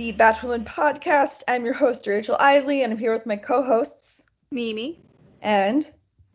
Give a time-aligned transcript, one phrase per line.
[0.00, 1.42] another episode of the Batwoman podcast.
[1.48, 4.98] I'm your host, Rachel Idley, and I'm here with my co-hosts, Mimi.
[5.42, 5.88] and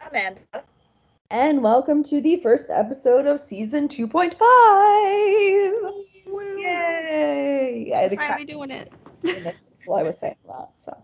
[0.07, 0.41] Amanda.
[1.31, 4.35] and welcome to the first episode of season 2.5.
[6.59, 7.91] Yay!
[7.93, 8.91] I had to Finally doing it.
[9.85, 10.95] while I was saying that, so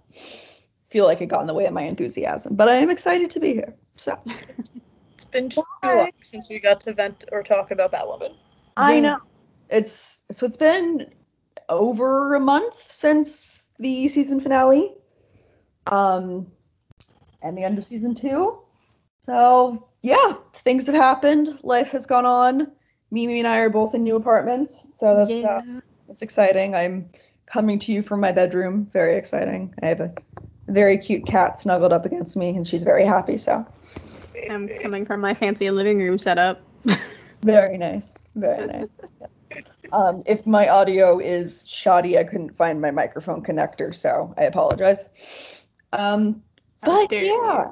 [0.90, 3.40] feel like it got in the way of my enthusiasm, but I am excited to
[3.40, 3.75] be here.
[3.96, 4.20] So
[4.58, 5.96] It's been too Bye.
[5.96, 8.36] long since we got to vent or talk about Batwoman.
[8.78, 9.18] I know
[9.70, 11.08] it's so it's been
[11.72, 14.94] over a month since the season finale,
[15.88, 16.48] um,
[17.42, 18.60] and the end of season two.
[19.22, 21.60] So yeah, things have happened.
[21.64, 22.72] Life has gone on.
[23.10, 25.80] Mimi and I are both in new apartments, so that's uh, yeah.
[26.08, 26.76] that's exciting.
[26.76, 27.10] I'm
[27.46, 28.90] coming to you from my bedroom.
[28.94, 29.74] Very exciting.
[29.82, 30.14] I have a
[30.68, 33.38] very cute cat snuggled up against me, and she's very happy.
[33.38, 33.66] So
[34.50, 36.62] I'm coming from my fancy living room setup.
[37.44, 38.30] Very nice.
[38.36, 39.02] Very nice.
[39.94, 45.09] Um, if my audio is shoddy, I couldn't find my microphone connector, so I apologize.
[45.94, 46.42] Um,
[46.84, 47.72] but yeah.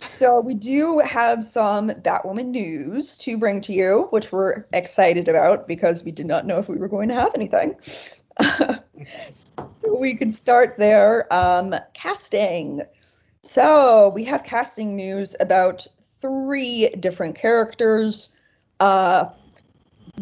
[0.00, 5.68] So we do have some Batwoman news to bring to you, which we're excited about
[5.68, 7.76] because we did not know if we were going to have anything.
[8.40, 11.32] so we can start there.
[11.32, 12.82] Um, casting.
[13.42, 15.86] So we have casting news about
[16.20, 18.36] three different characters.
[18.78, 19.26] Uh,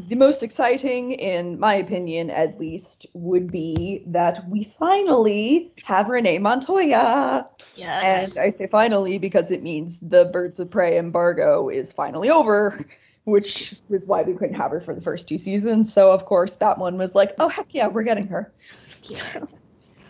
[0.06, 6.38] the most exciting, in my opinion at least, would be that we finally have Renee
[6.38, 7.48] Montoya.
[7.74, 8.30] Yes.
[8.30, 12.84] And I say finally because it means the Birds of Prey embargo is finally over,
[13.24, 15.92] which was why we couldn't have her for the first two seasons.
[15.92, 18.52] So, of course, that one was like, oh, heck yeah, we're getting her.
[19.02, 19.44] Yeah.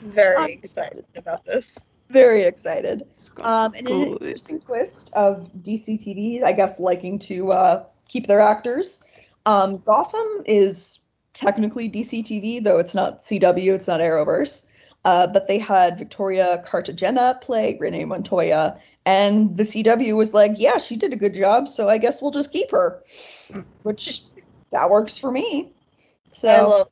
[0.02, 1.78] Very I'm excited about this.
[2.10, 3.06] Very excited.
[3.40, 8.26] Um, be and an interesting twist of DC TV, I guess, liking to uh, keep
[8.26, 9.02] their actors.
[9.48, 11.00] Um, Gotham is
[11.32, 14.66] technically DC TV, though it's not CW, it's not Arrowverse.
[15.06, 20.76] Uh, but they had Victoria Cartagena play Renee Montoya, and the CW was like, yeah,
[20.76, 23.02] she did a good job, so I guess we'll just keep her,
[23.84, 24.20] which
[24.72, 25.72] that works for me.
[26.30, 26.88] So I love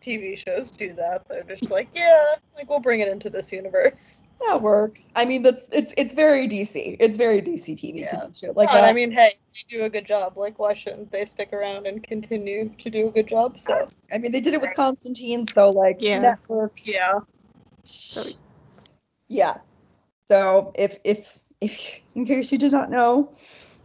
[0.00, 1.26] TV shows do that.
[1.28, 4.20] They're just like, yeah, like we'll bring it into this universe.
[4.46, 5.08] That works.
[5.16, 6.96] I mean, that's it's it's very DC.
[7.00, 8.10] It's very DC TV Yeah.
[8.10, 8.88] to do like Fine, that.
[8.88, 10.36] I mean, hey, they do a good job.
[10.36, 13.58] Like, why shouldn't they stick around and continue to do a good job?
[13.58, 16.20] So, I mean, they did it with Constantine, so like Yeah.
[16.20, 16.86] that works.
[16.86, 17.18] yeah.
[19.28, 19.58] Yeah.
[20.26, 23.32] So if if if in case you did not know,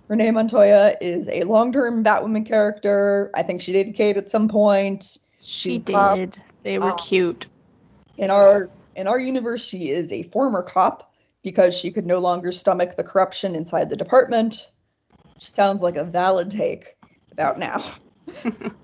[0.07, 3.31] Renee Montoya is a long-term Batwoman character.
[3.33, 5.17] I think she dated Kate at some point.
[5.41, 6.41] She She's pop- did.
[6.63, 7.47] They were um, cute.
[8.17, 12.51] In our in our universe, she is a former cop because she could no longer
[12.51, 14.71] stomach the corruption inside the department.
[15.33, 16.95] Which sounds like a valid take
[17.31, 17.83] about now.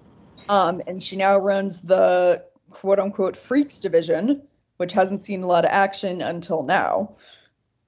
[0.49, 4.41] Um, and she now runs the quote unquote freaks division,
[4.77, 7.15] which hasn't seen a lot of action until now.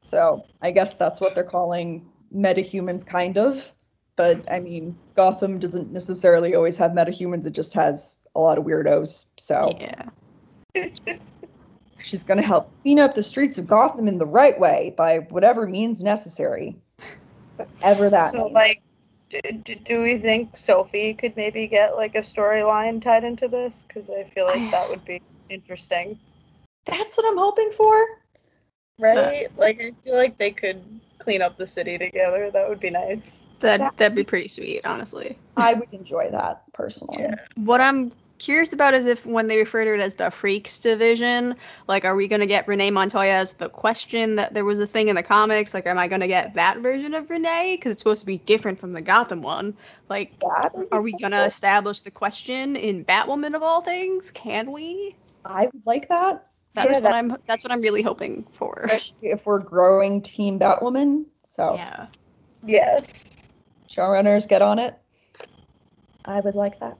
[0.04, 3.74] So I guess that's what they're calling metahumans, kind of.
[4.16, 8.64] But I mean, Gotham doesn't necessarily always have metahumans, it just has a lot of
[8.64, 9.26] weirdos.
[9.40, 10.10] So Yeah.
[12.04, 15.20] she's going to help clean up the streets of Gotham in the right way by
[15.30, 16.76] whatever means necessary.
[17.58, 18.54] Whatever that So, means.
[18.54, 18.80] like,
[19.30, 23.86] do, do, do we think Sophie could maybe get like a storyline tied into this?
[23.88, 26.18] Because I feel like that would be interesting,
[26.86, 28.06] that's what I'm hoping for.
[29.00, 29.48] right?
[29.58, 30.82] like, I feel like they could
[31.20, 32.50] clean up the city together.
[32.50, 33.46] That would be nice.
[33.60, 35.38] That That- that'd be pretty sweet, honestly.
[35.58, 37.22] I would enjoy that personally.
[37.22, 37.36] Yeah.
[37.56, 41.56] What I'm curious about is if when they refer to it as the Freaks division,
[41.88, 45.08] like are we gonna get Renee Montoya as the question that there was a thing
[45.08, 45.74] in the comics?
[45.74, 47.76] Like, am I gonna get that version of Renee?
[47.78, 49.78] Because it's supposed to be different from the Gotham one.
[50.10, 50.34] Like,
[50.92, 54.32] are we gonna establish the question in Batwoman of all things?
[54.32, 55.16] Can we?
[55.46, 56.48] I would like that.
[56.74, 57.38] That's Yeah, what that- I'm.
[57.48, 58.78] That's what I'm really hoping for.
[58.80, 61.26] especially if we're growing Team Batwoman.
[61.44, 62.08] So Yeah.
[62.64, 63.50] Yes.
[63.90, 64.96] showrunners get on it.
[66.26, 66.98] I would like that.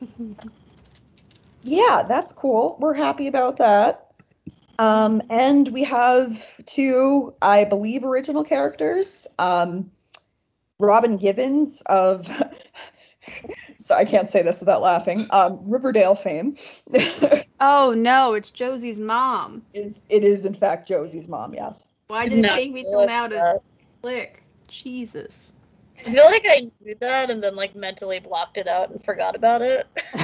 [1.62, 2.76] Yeah, that's cool.
[2.80, 4.08] We're happy about that.
[4.78, 9.26] Um, and we have two, I believe, original characters.
[9.38, 9.90] Um,
[10.78, 12.28] Robin Givens of,
[13.78, 15.26] so I can't say this without laughing.
[15.30, 16.56] Um, Riverdale fame.
[17.64, 19.62] Oh no, it's Josie's mom.
[19.72, 21.54] it's, it is in fact Josie's mom.
[21.54, 21.94] Yes.
[22.08, 23.60] Why did it Not take me till now to
[24.02, 24.42] click?
[24.66, 25.52] Jesus.
[25.96, 29.36] I feel like I knew that and then like mentally blocked it out and forgot
[29.36, 29.84] about it.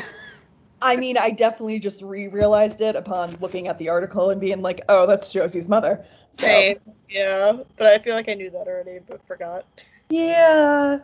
[0.80, 4.82] I mean, I definitely just re-realized it upon looking at the article and being like,
[4.88, 6.78] "Oh, that's Josie's mother." So, Same.
[7.08, 9.64] Yeah, but I feel like I knew that already, but forgot.
[10.10, 10.98] yeah.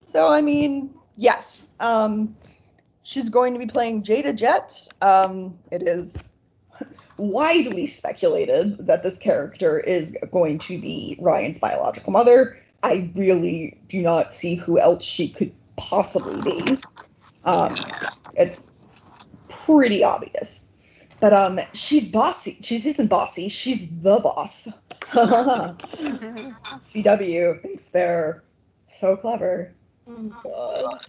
[0.00, 1.70] So I mean, yes.
[1.80, 2.36] Um,
[3.02, 4.88] she's going to be playing Jada Jet.
[5.00, 6.32] Um, it is
[7.16, 12.58] widely speculated that this character is going to be Ryan's biological mother.
[12.82, 16.78] I really do not see who else she could possibly be.
[17.44, 17.76] Um,
[18.34, 18.68] it's
[19.66, 20.72] pretty obvious.
[21.20, 22.58] But um, she's bossy.
[22.62, 23.48] She's isn't bossy.
[23.48, 24.68] She's the boss.
[26.82, 28.42] CW thinks they're
[28.86, 29.72] so clever.
[30.08, 31.06] Oh god.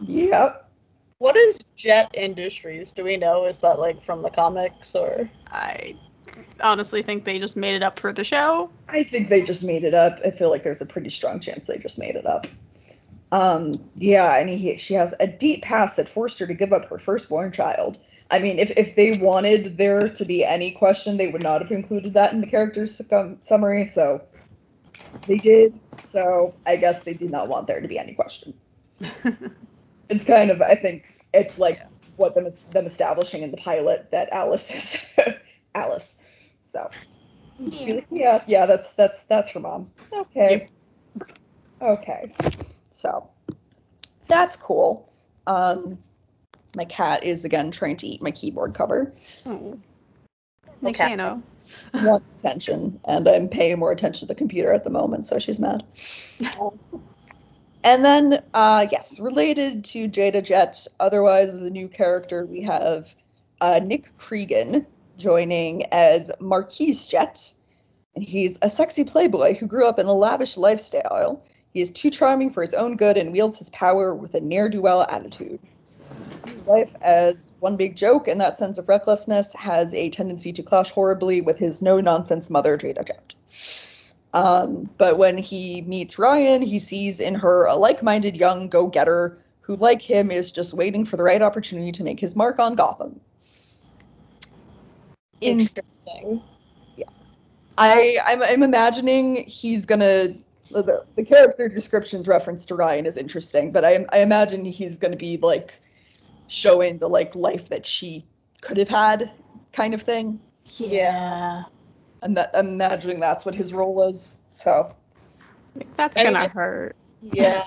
[0.00, 0.70] Yep.
[1.18, 2.92] What is Jet Industries?
[2.92, 3.46] Do we know?
[3.46, 5.28] Is that like from the comics or?
[5.50, 5.96] I
[6.60, 8.70] honestly think they just made it up for the show.
[8.88, 10.18] I think they just made it up.
[10.24, 12.46] I feel like there's a pretty strong chance they just made it up.
[13.36, 16.88] Um, yeah, and he, she has a deep past that forced her to give up
[16.88, 17.98] her firstborn child.
[18.30, 21.70] I mean, if, if they wanted there to be any question, they would not have
[21.70, 23.84] included that in the character's sum- summary.
[23.84, 24.22] So
[25.26, 25.78] they did.
[26.02, 28.54] So I guess they did not want there to be any question.
[30.08, 31.82] It's kind of, I think, it's like
[32.14, 35.04] what them them establishing in the pilot that Alice is
[35.74, 36.14] Alice.
[36.62, 36.88] So
[37.58, 39.90] be like, yeah, yeah, that's that's that's her mom.
[40.12, 40.68] Okay.
[41.82, 42.32] Okay.
[42.96, 43.28] So
[44.26, 45.08] that's cool.
[45.46, 45.98] Um,
[46.74, 49.12] my cat is again trying to eat my keyboard cover.
[49.44, 49.78] Oh.
[50.82, 51.42] Mechano.
[51.94, 55.58] Wants attention, and I'm paying more attention to the computer at the moment, so she's
[55.58, 55.84] mad.
[57.86, 63.14] And then, uh, yes, related to Jada Jet, otherwise as a new character, we have
[63.60, 64.84] uh, Nick Creegan
[65.18, 67.52] joining as Marquis Jet.
[68.16, 71.44] And he's a sexy playboy who grew up in a lavish lifestyle.
[71.76, 74.70] He is too charming for his own good and wields his power with a ne'er
[74.70, 75.60] do well attitude.
[76.46, 80.62] His life as one big joke, and that sense of recklessness has a tendency to
[80.62, 83.34] clash horribly with his no nonsense mother, Jada Jet.
[84.32, 88.86] Um, but when he meets Ryan, he sees in her a like minded young go
[88.86, 92.58] getter who, like him, is just waiting for the right opportunity to make his mark
[92.58, 93.20] on Gotham.
[95.42, 96.40] In, Interesting.
[97.76, 99.84] I, I'm, I'm imagining he's
[100.72, 100.82] gonna.
[100.84, 105.16] The, the character description's reference to Ryan is interesting, but I, I imagine he's gonna
[105.16, 105.80] be like
[106.48, 108.24] showing the like life that she
[108.60, 109.30] could have had,
[109.72, 110.40] kind of thing.
[110.64, 111.64] Yeah.
[112.22, 114.38] I'm, that, I'm imagining that's what his role is.
[114.52, 114.94] So
[115.96, 116.96] That's gonna it- hurt.
[117.20, 117.64] Yeah.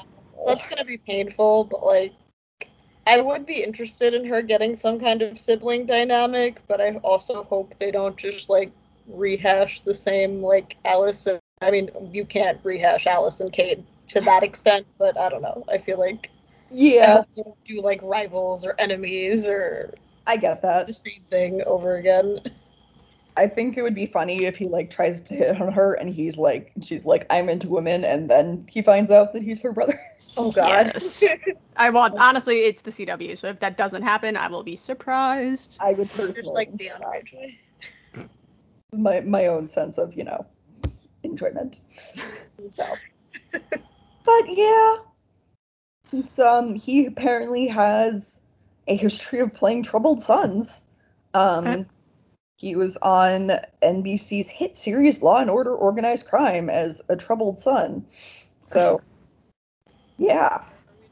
[0.48, 2.14] That's gonna be painful, but like,
[3.06, 7.44] I would be interested in her getting some kind of sibling dynamic, but I also
[7.44, 8.72] hope they don't just like
[9.08, 11.28] rehash the same like Alice.
[11.62, 15.42] And, I mean, you can't rehash Alice and Kate to that extent, but I don't
[15.42, 15.66] know.
[15.70, 16.32] I feel like
[16.72, 19.94] yeah, they don't do like rivals or enemies or
[20.26, 20.88] I get that.
[20.88, 22.40] the same thing over again.
[23.36, 26.10] I think it would be funny if he like tries to hit on her and
[26.10, 29.74] he's like, she's like, I'm into women, and then he finds out that he's her
[29.74, 30.00] brother.
[30.38, 30.92] Oh God.
[30.94, 31.26] Yes.
[31.76, 35.78] I want honestly, it's the CW, so if that doesn't happen, I will be surprised.
[35.82, 37.12] I would personally like enjoy Dion that.
[37.12, 37.60] Ridgway.
[38.94, 40.46] my my own sense of you know
[41.30, 41.80] enjoyment.
[42.70, 42.86] So,
[43.52, 44.98] but yeah,
[46.14, 48.42] it's um he apparently has
[48.88, 50.88] a history of playing troubled sons.
[51.34, 51.86] Um, Okay.
[52.58, 58.06] he was on NBC's hit series Law and Order: Organized Crime as a troubled son.
[58.64, 59.02] So,
[60.18, 60.64] yeah,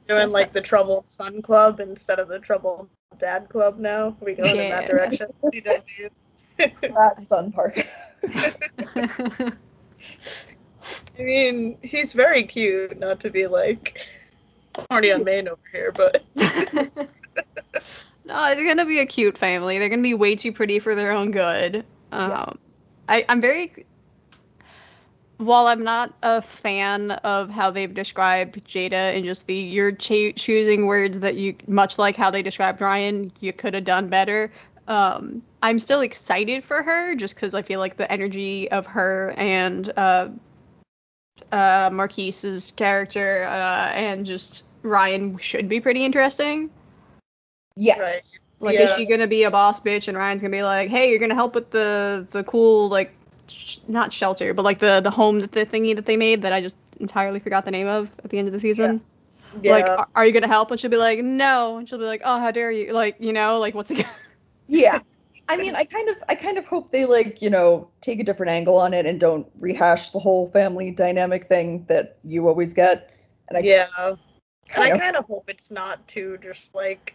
[0.08, 4.16] Doing like the Troubled Son Club instead of the Troubled Dad Club now.
[4.22, 5.28] We going in that direction.
[5.44, 6.10] CW.
[6.58, 7.78] that son part.
[11.20, 14.06] I mean, he's very cute, not to be like
[14.90, 16.96] horny on main over here, but no,
[18.26, 19.80] they're gonna be a cute family.
[19.80, 21.86] They're gonna be way too pretty for their own good.
[22.12, 22.46] Um, Yeah.
[23.10, 23.86] I, I'm very.
[25.38, 30.32] While I'm not a fan of how they've described Jada and just the you're cha-
[30.36, 34.52] choosing words that you much like how they described Ryan, you could have done better.
[34.88, 39.34] Um, I'm still excited for her just because I feel like the energy of her
[39.38, 40.30] and uh,
[41.52, 46.70] uh, Marquis's character uh, and just Ryan should be pretty interesting.
[47.76, 48.00] yes.
[48.00, 48.22] right.
[48.60, 48.86] Like, Yeah.
[48.92, 51.36] is she gonna be a boss bitch and Ryan's gonna be like, hey, you're gonna
[51.36, 53.14] help with the the cool like,
[53.48, 56.54] sh- not shelter, but like the the home that the thingy that they made that
[56.54, 59.00] I just entirely forgot the name of at the end of the season.
[59.62, 59.72] Yeah.
[59.74, 60.72] Like, are, are you gonna help?
[60.72, 61.78] And she'll be like, no.
[61.78, 62.94] And she'll be like, oh, how dare you?
[62.94, 64.06] Like, you know, like what's it?
[64.68, 65.00] Yeah.
[65.50, 68.24] I mean, I kind of, I kind of hope they like, you know, take a
[68.24, 72.74] different angle on it and don't rehash the whole family dynamic thing that you always
[72.74, 73.14] get.
[73.48, 73.88] And I, yeah.
[73.98, 74.18] And
[74.84, 77.14] I kind of- hope it's not too just like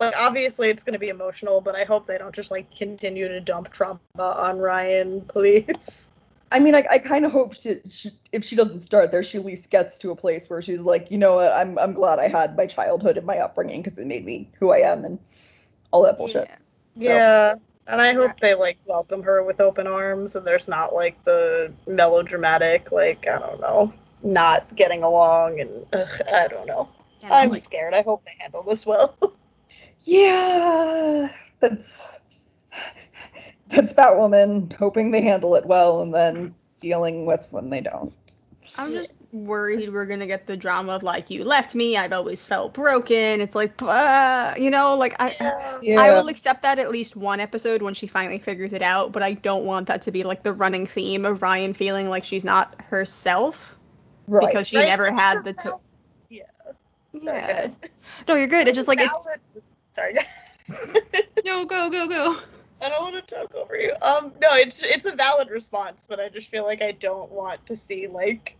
[0.00, 3.40] like obviously it's gonna be emotional, but I hope they don't just like continue to
[3.40, 6.04] dump trauma on Ryan, please.
[6.50, 9.38] I mean, I, I kind of hope she, she, if she doesn't start there, she
[9.38, 12.18] at least gets to a place where she's like, you know what, I'm I'm glad
[12.18, 15.18] I had my childhood and my upbringing because it made me who I am and
[15.90, 16.48] all that bullshit.
[16.96, 17.08] Yeah.
[17.14, 17.54] Yeah.
[17.86, 21.72] And I hope they like welcome her with open arms and there's not like the
[21.86, 26.88] melodramatic, like, I don't know, not getting along and ugh, I don't know.
[27.22, 27.94] Yeah, I'm like, scared.
[27.94, 29.16] I hope they handle this well.
[30.02, 32.20] Yeah, that's
[33.68, 38.14] that's Batwoman hoping they handle it well and then dealing with when they don't.
[38.76, 41.96] I'm just worried we're gonna get the drama of like you left me.
[41.96, 43.40] I've always felt broken.
[43.40, 45.78] It's like, uh, you know, like I.
[45.82, 46.00] Yeah.
[46.00, 49.22] I will accept that at least one episode when she finally figures it out, but
[49.22, 52.44] I don't want that to be like the running theme of Ryan feeling like she's
[52.44, 53.76] not herself
[54.28, 54.46] right.
[54.46, 54.88] because she Right?
[54.88, 55.52] never had the.
[55.52, 55.78] To-
[56.30, 56.42] yeah.
[57.22, 57.68] Sorry, yeah.
[58.28, 58.68] No, you're good.
[58.68, 59.62] It's just like it's.
[59.94, 60.16] Sorry.
[61.44, 62.38] No, go, go, go.
[62.80, 63.92] I don't want to talk over you.
[64.00, 67.64] Um, no, it's it's a valid response, but I just feel like I don't want
[67.66, 68.56] to see like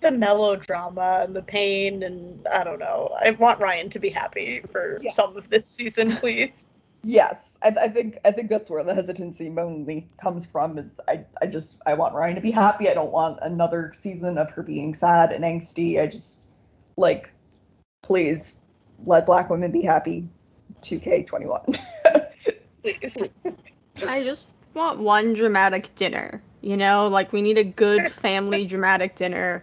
[0.00, 3.10] just the melodrama and the pain, and I don't know.
[3.20, 5.10] I want Ryan to be happy for Yeah.
[5.10, 6.70] some of this season, please.
[7.02, 10.76] Yes, I, I think I think that's where the hesitancy mainly comes from.
[10.76, 12.88] Is I I just I want Ryan to be happy.
[12.88, 16.00] I don't want another season of her being sad and angsty.
[16.02, 16.50] I just
[16.96, 17.30] like
[18.02, 18.60] please
[19.04, 20.28] let black women be happy.
[20.82, 21.78] 2K21.
[22.82, 23.16] Please.
[24.06, 26.42] I just want one dramatic dinner.
[26.60, 29.62] You know, like we need a good family dramatic dinner.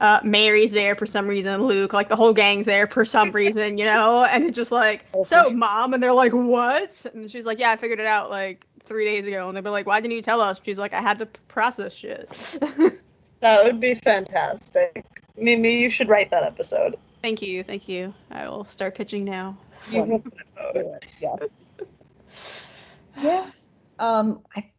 [0.00, 3.78] Uh, Mary's there for some reason, Luke, like the whole gang's there for some reason,
[3.78, 7.04] you know, and it's just like, Oh, so mom, and they're like, what?
[7.14, 9.70] And she's like, yeah, I figured it out like three days ago, and they'll be
[9.70, 10.60] like, why didn't you tell us?
[10.64, 12.28] She's like, I had to process shit.
[13.40, 15.04] That would be fantastic.
[15.36, 16.94] Mimi, you should write that episode.
[17.20, 18.14] thank you, thank you.
[18.30, 19.58] I will start pitching now.
[19.90, 20.08] You One.
[20.08, 20.32] will put
[20.74, 21.04] it out.
[21.20, 21.50] yes.
[23.22, 23.50] Yeah.
[23.98, 24.40] Um.
[24.56, 24.70] I,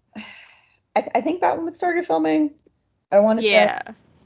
[0.95, 2.51] I I think Batwoman started filming.
[3.11, 3.49] I want to say.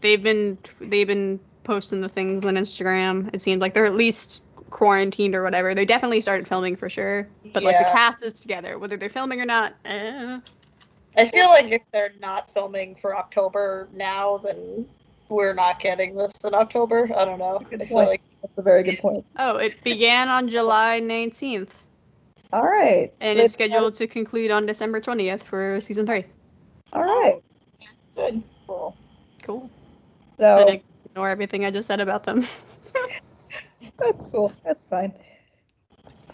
[0.02, 3.34] Yeah, they've been they've been posting the things on Instagram.
[3.34, 5.76] It seems like they're at least quarantined or whatever.
[5.76, 9.42] They definitely started filming for sure, but like the cast is together, whether they're filming
[9.42, 9.74] or not.
[9.86, 10.40] Eh.
[11.18, 14.88] I feel like if they're not filming for October now, then
[15.30, 17.10] we're not getting this in October.
[17.16, 17.62] I don't know.
[17.72, 19.26] I feel like That's a very good point.
[19.38, 21.70] Oh, it began on July 19th,
[22.54, 23.12] All right.
[23.20, 26.26] and So it's scheduled to conclude on December 20th for season three.
[26.94, 27.42] All right.
[28.16, 28.42] good.
[28.66, 28.96] Cool.
[29.44, 29.70] Cool.
[30.42, 32.48] So And ignore everything I just said about them.
[34.00, 34.52] That's cool.
[34.66, 35.14] That's fine.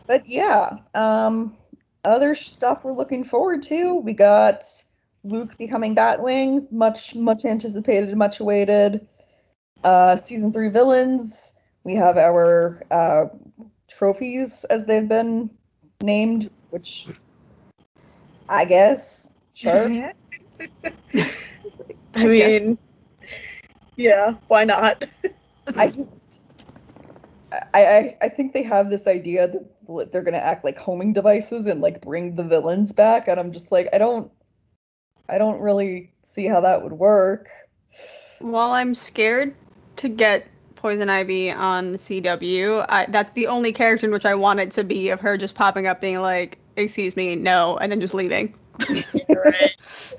[0.08, 1.58] But yeah, um,
[2.06, 3.96] other stuff we're looking forward to.
[3.96, 4.64] We got
[5.26, 9.06] Luke becoming Batwing, much much anticipated, much awaited.
[9.84, 11.56] Uh, season three villains.
[11.84, 13.26] We have our uh,
[13.90, 15.50] trophies as they've been
[16.02, 17.08] named, which
[18.48, 20.14] I guess sure.
[22.16, 22.78] I mean,
[23.98, 25.04] yeah, why not?
[25.76, 26.42] I just,
[27.52, 31.66] I, I, I think they have this idea that they're gonna act like homing devices
[31.66, 34.32] and like bring the villains back, and I'm just like, I don't,
[35.28, 37.50] I don't really see how that would work.
[38.40, 39.56] While I'm scared
[39.98, 44.36] to get Poison Ivy on the CW, I, that's the only character in which I
[44.36, 47.92] want it to be of her just popping up being like, excuse me, no, and
[47.92, 48.54] then just leaving.
[48.88, 49.44] You're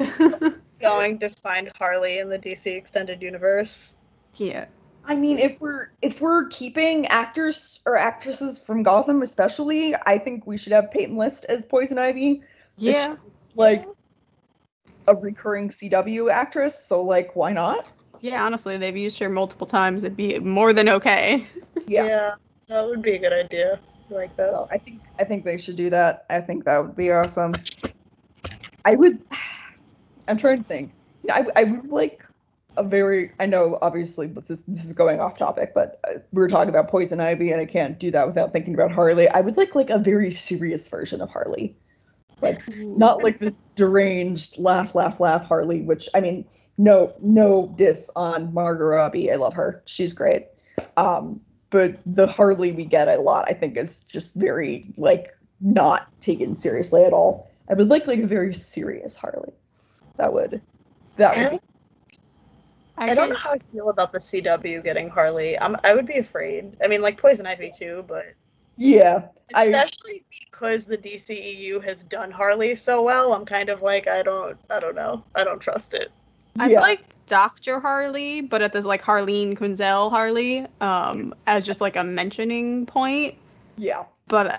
[0.01, 0.53] right.
[0.81, 3.97] Going to find Harley in the DC extended universe.
[4.37, 4.67] yeah.
[5.05, 10.47] I mean, if we're if we're keeping actors or actresses from Gotham, especially, I think
[10.47, 12.43] we should have Peyton List as Poison Ivy.
[12.77, 13.17] Yeah.
[13.29, 13.87] It's like
[15.07, 17.91] a recurring CW actress, so like, why not?
[18.21, 20.05] Yeah, honestly, they've used her multiple times.
[20.05, 21.47] It'd be more than okay.
[21.87, 22.35] Yeah.
[22.69, 23.81] that would be a good idea.
[24.11, 24.51] I like that.
[24.51, 26.27] So I think I think they should do that.
[26.29, 27.55] I think that would be awesome.
[28.85, 29.21] I would.
[30.29, 30.93] I'm trying to think.
[31.31, 32.25] I, I would like
[32.77, 33.33] a very.
[33.41, 36.69] I know obviously this is this is going off topic, but uh, we were talking
[36.69, 39.29] about Poison Ivy, and I can't do that without thinking about Harley.
[39.29, 41.77] I would like like a very serious version of Harley,
[42.41, 45.83] like not like the deranged laugh laugh laugh Harley.
[45.83, 46.45] Which I mean,
[46.77, 49.31] no no diss on Margot Robbie.
[49.33, 49.83] I love her.
[49.87, 50.47] She's great.
[50.97, 56.09] Um, but the Harley we get a lot, I think, is just very like not
[56.21, 57.51] taken seriously at all.
[57.69, 59.53] I would like like a very serious Harley.
[60.19, 60.61] That would
[61.17, 61.69] that would be
[62.99, 65.59] I don't know how I feel about the CW getting Harley.
[65.59, 66.77] I'm, I would be afraid.
[66.83, 68.35] I mean, like Poison Ivy too, but
[68.77, 69.29] yeah.
[69.55, 73.33] I especially because the DCEU has done Harley so well.
[73.33, 76.11] I'm kind of like, I don't, I don't know, I don't trust it.
[76.59, 76.81] I'd yeah.
[76.81, 77.79] like Dr.
[77.79, 83.37] Harley, but at this like Harleen Quinzel Harley, um, as just like a mentioning point.
[83.77, 84.05] yeah.
[84.27, 84.59] But uh,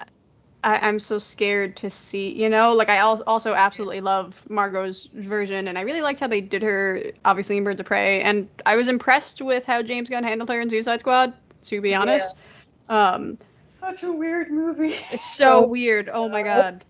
[0.63, 5.08] I, I'm so scared to see, you know, like I al- also absolutely love Margot's
[5.13, 8.50] version, and I really liked how they did her, obviously in Birds of Prey, and
[8.66, 12.36] I was impressed with how James Gunn handled her in Suicide Squad, to be honest.
[12.89, 14.94] Um, Such a weird movie.
[15.18, 16.10] so weird.
[16.12, 16.84] Oh my god.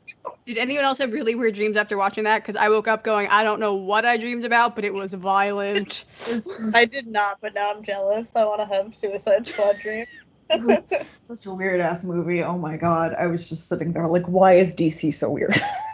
[0.46, 2.42] Did anyone else have really weird dreams after watching that?
[2.42, 5.14] Because I woke up going, I don't know what I dreamed about, but it was
[5.14, 6.06] violent.
[6.74, 8.36] I did not, but now I'm jealous.
[8.36, 10.08] I want to have Suicide Squad dream.
[10.50, 12.44] It was such a weird ass movie.
[12.44, 13.13] Oh my god.
[13.13, 15.56] I was just sitting there like, why is DC so weird?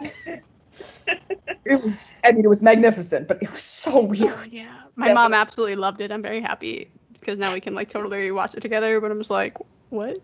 [1.64, 4.34] it was I mean it was magnificent, but it was so weird.
[4.36, 4.82] Oh, yeah.
[4.94, 6.10] My mom absolutely loved it.
[6.10, 9.00] I'm very happy because now we can like totally watch it together.
[9.00, 9.56] But I'm just like,
[9.90, 10.18] what?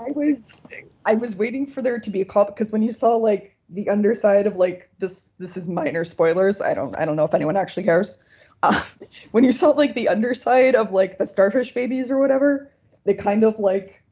[0.00, 0.66] I was
[1.04, 3.88] I was waiting for there to be a call because when you saw like the
[3.88, 6.60] underside of like this this is minor spoilers.
[6.60, 8.22] I don't I don't know if anyone actually cares.
[8.62, 8.82] Uh,
[9.30, 12.70] when you saw like the underside of like the starfish babies or whatever,
[13.04, 14.02] they kind of like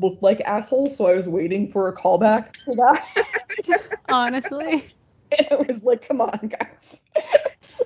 [0.00, 0.96] looked like assholes.
[0.96, 3.84] So I was waiting for a callback for that.
[4.08, 4.92] Honestly.
[5.38, 7.02] and it was like, come on, guys,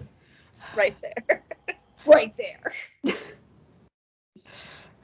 [0.76, 1.42] right there.
[2.06, 2.72] right there.
[4.36, 5.02] Just-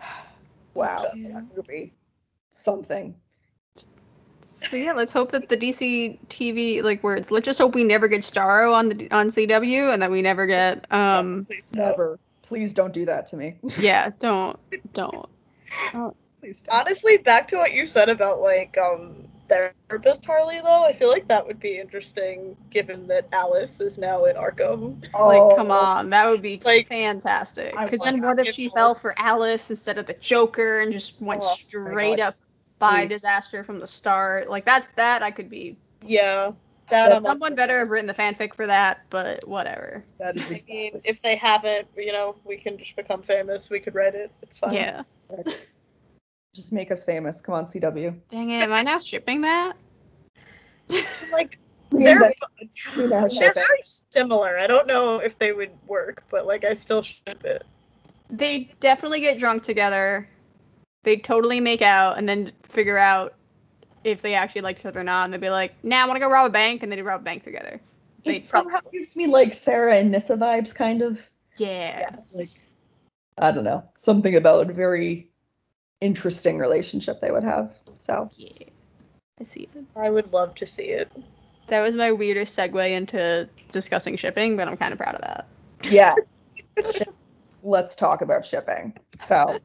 [0.75, 1.33] wow, Yeah.
[1.33, 1.95] that movie,
[2.53, 3.15] something.
[4.71, 7.85] So yeah, let's hope that the DC TV like where it's, let's just hope we
[7.85, 11.73] never get Starro on the on CW and that we never get um Please.
[11.73, 12.19] Never.
[12.49, 13.57] Please don't do that to me.
[13.79, 14.59] yeah don't
[14.95, 15.29] don't
[16.41, 16.75] Please don't.
[16.75, 21.29] Honestly, back to what you said about like um therapist Harley though, I feel like
[21.29, 24.97] that would be interesting given that Alice is now in Arkham.
[25.15, 28.75] like come on that would be Like, fantastic because then what if she Alice.
[28.75, 32.37] fell for Alice instead of the Joker and just went Oh, straight up
[32.79, 36.53] by disaster from the start like that's that I could be Yeah.
[36.91, 40.43] That I'm someone okay better have written the fanfic for that but whatever That is
[40.43, 43.71] I mean, if they haven't, you know, we can just become famous.
[43.71, 44.31] We could write it.
[44.43, 44.75] It's fine.
[44.75, 45.69] yeah correct.
[46.55, 47.41] Just make us famous.
[47.41, 48.15] Come on, CW.
[48.29, 49.77] dang it am I now shipping that
[51.33, 51.59] Like
[51.91, 52.35] they're invent-
[52.97, 54.59] we now they're very similar.
[54.59, 57.65] I don't know if they would work, but like I still ship it.
[58.31, 60.29] they definitely get drunk together.
[61.05, 63.35] They totally make out and then figure out
[64.11, 65.25] if they actually like each other or not.
[65.25, 67.21] And they'd be like, "Nah, I want to go rob a bank," and they'd rob
[67.21, 67.81] a bank together.
[68.25, 71.29] They It somehow gives me like Sara and Nyssa vibes, kind of.
[71.57, 72.01] Yeah.
[72.01, 72.37] Yes.
[72.37, 72.49] Like,
[73.39, 75.31] I don't know, something about a very
[76.01, 77.77] interesting relationship they would have.
[77.95, 78.67] So Yeah.
[79.41, 79.85] I see it.
[79.97, 81.11] I would love to see it.
[81.69, 85.47] That was my weirdest segue into discussing shipping, but I'm kind of proud of that.
[85.85, 86.43] yes,
[87.63, 88.97] let's talk about shipping.
[89.25, 89.61] So,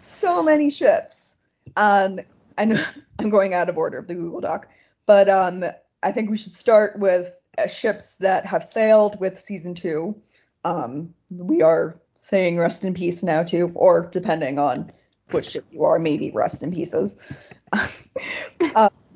[0.00, 1.36] so many ships.
[1.76, 2.20] Um,
[2.58, 2.84] I know
[3.18, 4.68] I'm going out of order of the Google Doc,
[5.06, 5.64] but um,
[6.02, 10.20] I think we should start with uh, ships that have sailed with season two.
[10.64, 14.92] Um, we are saying rest in peace now too, or depending on
[15.30, 17.16] which ship you are, maybe rest in pieces.
[17.72, 17.88] uh,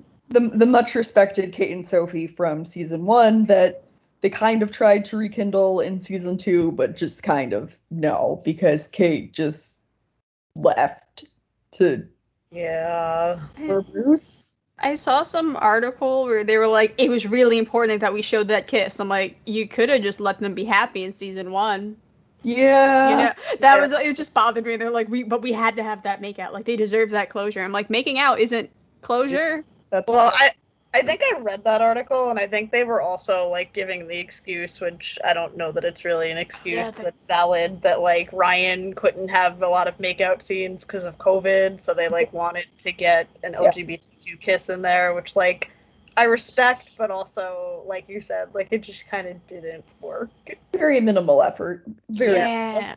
[0.29, 3.85] the the much respected Kate and Sophie from season one that
[4.23, 8.89] they kind of tried to rekindle in season two, but just kind of no, because
[8.89, 9.81] Kate just
[10.55, 11.25] left
[11.73, 12.07] to
[12.53, 13.41] Yeah.
[13.57, 14.55] for Bruce.
[14.79, 18.49] I saw some article where they were like, it was really important that we showed
[18.49, 18.99] that kiss.
[18.99, 21.97] I'm like, you could have just let them be happy in season one.
[22.43, 23.11] Yeah.
[23.11, 23.81] You know, that yeah.
[23.81, 24.17] was it.
[24.17, 24.77] Just bothered me.
[24.77, 26.53] They're like, we, but we had to have that make out.
[26.53, 27.61] Like they deserve that closure.
[27.61, 28.71] I'm like, making out isn't
[29.03, 29.65] closure.
[29.91, 30.51] That's Well, I
[30.95, 34.19] I think I read that article, and I think they were also like giving the
[34.19, 38.01] excuse, which I don't know that it's really an excuse Yeah, but- that's valid, that
[38.01, 42.33] like Ryan couldn't have a lot of makeout scenes because of COVID, so they like
[42.35, 43.71] wanted to get an Yeah.
[43.71, 45.71] LGBTQ kiss in there, which like
[46.19, 50.29] I respect, but also like you said, like it just kind of didn't work.
[50.75, 51.85] very minimal effort.
[52.11, 52.97] Very Yeah.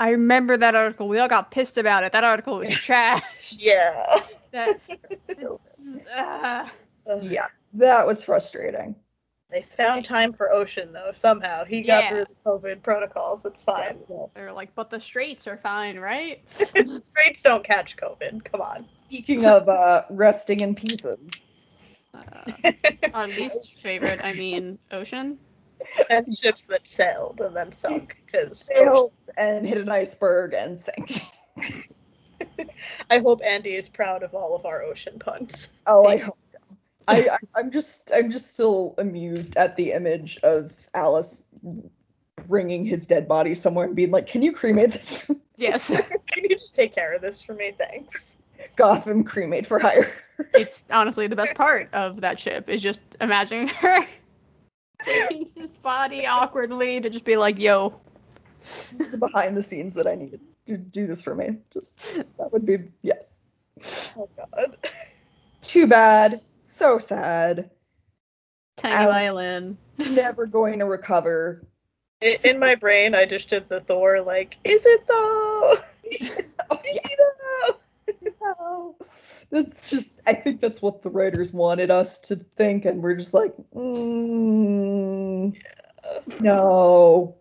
[0.00, 1.08] I remember that article.
[1.08, 2.12] We all got pissed about it.
[2.12, 3.22] That article was trash.
[3.50, 4.20] Yeah.
[4.50, 6.66] That, it's, uh,
[7.06, 7.22] Ugh.
[7.24, 7.46] yeah.
[7.74, 8.94] That was frustrating.
[9.50, 11.64] They found time for Ocean though somehow.
[11.64, 12.10] He got Yeah.
[12.10, 13.44] through the COVID protocols.
[13.44, 13.94] It's fine.
[14.34, 16.42] They're like, but the straights are fine, right?
[16.58, 18.44] straights don't catch COVID.
[18.44, 18.86] Come on.
[18.96, 21.18] Speaking of uh, resting in pieces,
[22.14, 22.72] Uh,
[23.14, 25.38] our least favorite, I mean, Ocean.
[26.10, 31.20] and ships that sailed and then sunk because sailed and hit an iceberg and sank.
[33.10, 35.68] I hope Andy is proud of all of our ocean puns.
[35.86, 36.58] Oh, I hope so.
[37.08, 41.48] I, I I'm just I'm just still amused at the image of Alice
[42.48, 45.28] bringing his dead body somewhere and being like, "Can you cremate this?
[45.58, 45.88] Yes.
[46.26, 47.72] Can you just take care of this for me?
[47.76, 48.34] Thanks.
[48.74, 50.10] Gotham cremate for hire."
[50.54, 54.04] it's honestly the best part of that ship is just imagining her
[55.02, 58.00] taking his body awkwardly to just be like, yo,
[58.96, 61.58] the behind the scenes that I needed to do this for me.
[61.72, 62.00] Just
[62.38, 63.42] that would be yes.
[64.16, 64.76] Oh god.
[65.60, 66.40] Too bad.
[66.72, 67.68] So sad.
[68.78, 69.08] Tiny Ouch.
[69.08, 69.76] violin.
[70.10, 71.62] Never going to recover.
[72.22, 75.76] I- In my brain, I just did the Thor like, is it though?
[76.70, 78.20] Oh, yeah.
[78.40, 78.96] No.
[79.50, 83.32] That's just, I think that's what the writers wanted us to think, and we're just
[83.34, 85.56] like, mm,
[86.40, 87.36] no,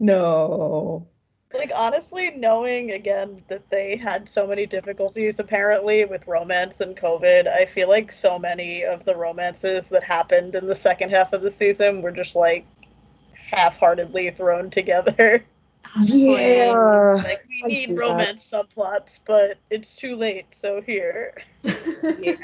[0.00, 1.08] no.
[1.54, 7.46] Like honestly, knowing again that they had so many difficulties apparently with romance and COVID,
[7.46, 11.42] I feel like so many of the romances that happened in the second half of
[11.42, 12.66] the season were just like
[13.34, 15.44] half-heartedly thrown together.
[16.04, 17.22] Yeah.
[17.24, 17.96] Like we I need that.
[17.96, 21.32] romance subplots, but it's too late, so here.
[21.62, 22.34] yeah.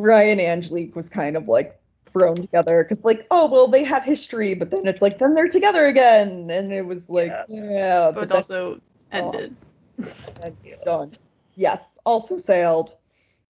[0.00, 4.54] Ryan Angelique was kind of like thrown together because like, oh well, they have history,
[4.54, 7.44] but then it's like then they're together again, and it was like, Yeah.
[7.48, 8.80] yeah, but but also
[9.12, 9.56] ended.
[10.84, 11.12] done.
[11.56, 12.94] Yes, also sailed.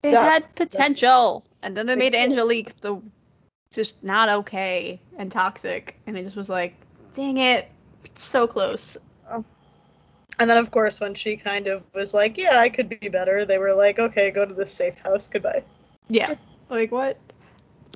[0.02, 2.14] It That- had potential, and then they made.
[2.14, 3.00] Angelique the
[3.72, 6.74] just not okay and toxic, and it just was like,
[7.14, 7.68] dang it,
[8.04, 8.96] it's so close.
[9.30, 9.44] Oh.
[10.38, 13.44] And then of course when she kind of was like, Yeah, I could be better,
[13.44, 15.64] they were like, Okay, go to this safe house, goodbye.
[16.08, 16.34] Yeah,
[16.68, 17.16] like what?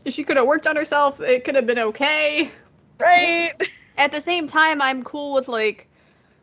[0.09, 2.51] If she could have worked on herself, it could have been okay.
[2.99, 3.53] Right?
[3.99, 5.87] At the same time, I'm cool with like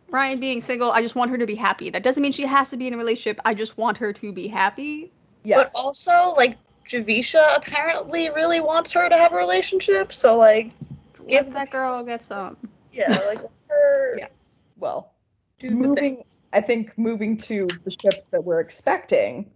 [0.09, 0.91] Ryan being single.
[0.91, 1.89] I just want her to be happy.
[1.89, 3.39] That doesn't mean she has to be in a relationship.
[3.43, 5.11] I just want her to be happy.
[5.43, 5.57] Yes.
[5.57, 10.71] But also, like, Javicia apparently really wants her to have a relationship, so like
[11.17, 12.57] Give Give- that girl get some.
[12.93, 14.65] yeah, like her yes.
[14.77, 15.11] Well,
[15.57, 16.23] do moving
[16.53, 19.51] I think moving to the ships that we're expecting.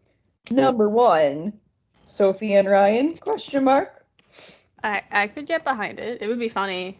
[0.50, 1.54] Number one,
[2.06, 3.16] Sophie and Ryan?
[3.18, 3.99] Question mark.
[4.84, 6.22] I I could get behind it.
[6.22, 6.98] It would be funny.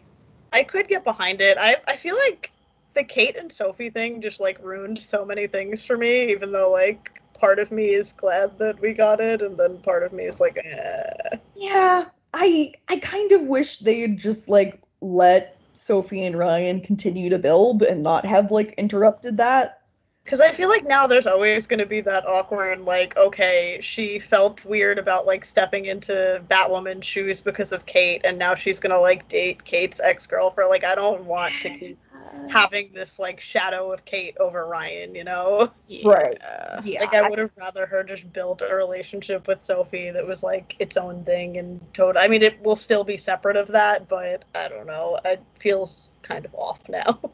[0.52, 1.56] I could get behind it.
[1.60, 2.52] I I feel like
[2.94, 6.70] the Kate and Sophie thing just like ruined so many things for me, even though
[6.70, 10.24] like part of me is glad that we got it, and then part of me
[10.24, 11.36] is like, eh.
[11.56, 17.38] Yeah, I I kind of wish they'd just like let Sophie and Ryan continue to
[17.38, 19.79] build and not have like interrupted that.
[20.24, 24.18] Because I feel like now there's always going to be that awkward, like, okay, she
[24.18, 28.92] felt weird about, like, stepping into Batwoman's shoes because of Kate, and now she's going
[28.92, 30.70] to, like, date Kate's ex girlfriend.
[30.70, 31.98] Like, I don't want to keep
[32.46, 35.70] having this, like, shadow of Kate over Ryan, you know?
[36.04, 36.38] Right.
[36.40, 36.80] Yeah.
[36.84, 37.00] Yeah.
[37.00, 40.76] Like, I would have rather her just build a relationship with Sophie that was, like,
[40.78, 42.22] its own thing and total.
[42.22, 45.18] I mean, it will still be separate of that, but I don't know.
[45.24, 47.18] It feels kind of off now.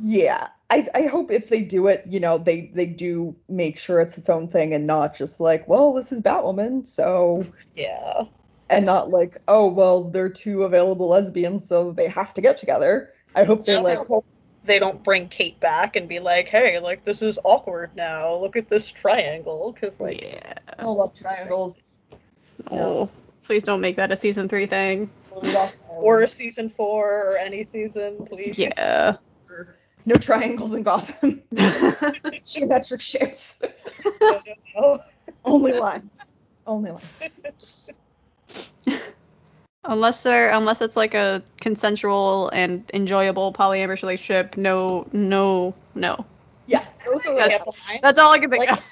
[0.00, 4.00] Yeah, I, I hope if they do it, you know, they they do make sure
[4.00, 8.24] it's its own thing and not just like, well, this is Batwoman, so yeah.
[8.68, 13.10] and not like, oh, well, they're two available lesbians, so they have to get together.
[13.34, 14.26] I hope they I like, hope
[14.66, 18.34] they don't bring Kate back and be like, hey, like this is awkward now.
[18.34, 20.54] Look at this triangle, because like, yeah.
[20.80, 21.96] oh, love triangles.
[22.70, 23.08] Oh,
[23.42, 25.08] please don't make that a season three thing.
[25.88, 28.58] or a season four or any season, please.
[28.58, 29.16] Yeah.
[30.08, 31.42] No triangles in Gotham.
[32.44, 33.62] Geometric shapes.
[34.20, 35.02] No, no, no.
[35.44, 36.34] Only lines.
[36.66, 37.90] Only lines.
[39.84, 46.24] unless they're unless it's like a consensual and enjoyable polyamorous relationship, no, no, no.
[46.66, 48.02] Yes, those are Get like.
[48.02, 48.82] That's all I can think Like, of.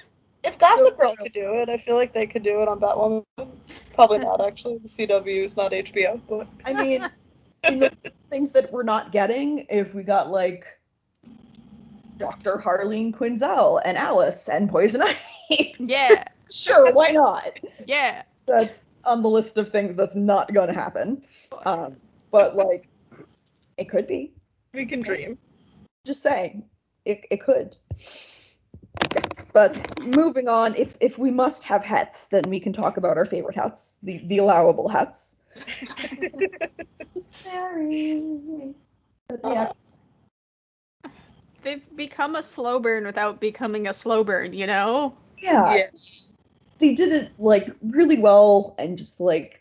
[0.44, 3.24] If Gossip Girl could do it, I feel like they could do it on Batwoman.
[3.94, 4.78] Probably not, actually.
[4.78, 7.08] The CW is not HBO, but I mean,
[7.64, 7.90] in the
[8.30, 10.66] things that we're not getting, if we got like
[12.16, 12.56] Dr.
[12.64, 17.58] Harleen Quinzel and Alice and Poison Ivy, Yeah, sure, why not?
[17.86, 18.22] yeah.
[18.46, 21.22] That's on the list of things that's not going to happen.
[21.64, 21.96] Um,
[22.30, 22.88] but like,
[23.76, 24.32] it could be.
[24.72, 25.38] we can dream.
[26.06, 26.64] Just saying,
[27.04, 27.76] it, it could.
[29.14, 33.16] Yes, but moving on, if if we must have hats, then we can talk about
[33.16, 35.36] our favorite hats, the the allowable hats.
[37.42, 38.74] Sorry.
[39.28, 39.70] But yeah,
[41.66, 45.14] They've become a slow burn without becoming a slow burn, you know?
[45.42, 45.86] yeah, yeah.
[46.78, 49.60] they did it like really well and just like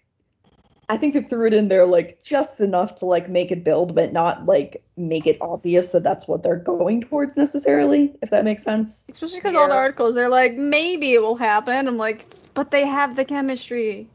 [0.87, 3.95] I think they threw it in there like just enough to like make it build,
[3.95, 8.45] but not like make it obvious that that's what they're going towards necessarily, if that
[8.45, 9.09] makes sense.
[9.09, 11.87] Especially because all the articles, they're like, maybe it will happen.
[11.87, 14.07] I'm like, but they have the chemistry.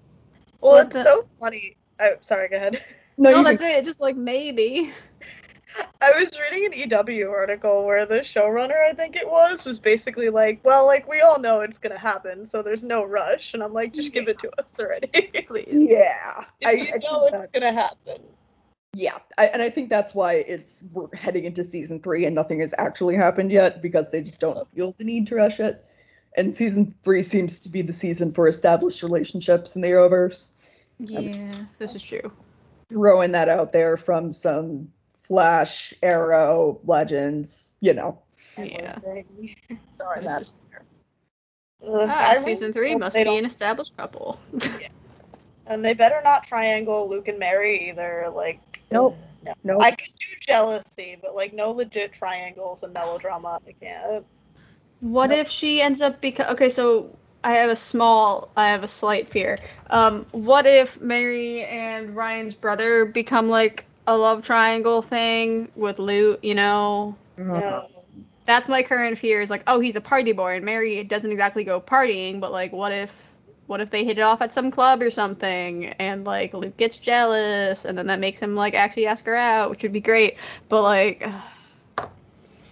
[0.61, 1.75] Well, What it's the- so funny.
[1.99, 2.81] Oh, sorry, go ahead.
[3.19, 3.85] No, No, you that's can, it.
[3.85, 4.93] Just like maybe.
[6.03, 6.73] I was reading an
[7.09, 11.21] EW article where the showrunner, I think it was, was basically like, well, like we
[11.21, 13.55] all know it's gonna happen, so there's no rush.
[13.55, 15.09] And I'm like, just give it to us already.
[15.47, 15.69] Please.
[15.73, 16.45] yeah.
[16.65, 18.23] I, If I you think know it's gonna happen.
[18.93, 22.61] Yeah, I, and I think that's why it's we're heading into season three and nothing
[22.61, 25.85] has actually happened yet because they just don't feel the need to rush it.
[26.37, 30.53] and season three seems to be the season for established relationships in the Arrowverse.
[30.99, 32.33] Yeah, this is true.
[32.89, 34.89] Throwing that out there from some
[35.31, 38.19] Flash, Arrow, Legends, you know.
[38.59, 38.97] Yeah.
[39.07, 39.55] Everything.
[39.97, 40.51] Throwing This
[41.87, 44.41] Ugh, Ah, season three must be an established couple.
[45.69, 48.27] And they better not triangle Luke and Mary either.
[48.35, 48.59] Like,
[48.91, 49.15] Nope.
[49.17, 49.55] ugh, no.
[49.63, 49.83] Nope.
[49.85, 53.61] I could do jealousy, but like no legit triangles and melodrama.
[53.69, 54.27] I can't.
[54.99, 55.39] What Nope.
[55.39, 59.31] if she ends up because okay, so I have a small, I have a slight
[59.31, 59.61] fear.
[59.91, 66.41] Um, what if Mary and Ryan's brother become like a love triangle thing with Luke?
[66.43, 67.87] You know, Uh-huh.
[68.47, 69.41] That's my current fear.
[69.41, 72.73] Is like, oh, he's a party boy, and Mary doesn't exactly go partying, but like,
[72.73, 73.15] what if,
[73.67, 76.97] what if they hit it off at some club or something, and like Luke gets
[76.97, 80.37] jealous, and then that makes him like actually ask her out, which would be great.
[80.69, 81.25] But like,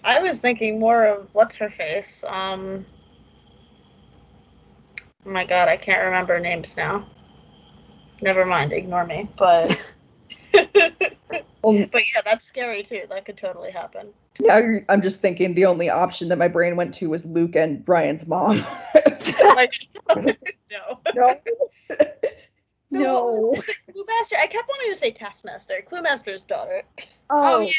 [0.04, 2.24] I was thinking more of what's her face.
[2.26, 2.86] Um.
[5.26, 7.06] Oh my god, I can't remember names now.
[8.20, 9.28] Never mind, ignore me.
[9.36, 9.78] But.
[11.62, 13.02] Well, but yeah, that's scary too.
[13.10, 14.12] That could totally happen.
[14.40, 17.84] Yeah, I'm just thinking the only option that my brain went to was Luke and
[17.84, 18.62] Brian's mom.
[19.40, 19.68] Oh my
[20.70, 21.00] no.
[21.14, 21.40] no.
[21.90, 21.96] No.
[22.90, 23.52] No.
[23.90, 24.38] Cluemaster.
[24.40, 25.82] I kept wanting to say Taskmaster.
[25.86, 26.82] Clue Master's daughter.
[27.28, 27.72] oh, yeah,